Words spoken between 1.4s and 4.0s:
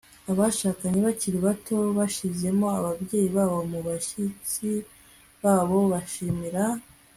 bato bashyizemo ababyeyi babo mu